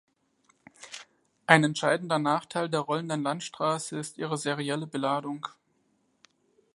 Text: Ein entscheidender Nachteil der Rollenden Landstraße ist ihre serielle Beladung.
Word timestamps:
Ein 1.45 1.63
entscheidender 1.63 2.17
Nachteil 2.17 2.67
der 2.69 2.79
Rollenden 2.79 3.21
Landstraße 3.21 3.99
ist 3.99 4.17
ihre 4.17 4.35
serielle 4.35 4.87
Beladung. 4.87 5.45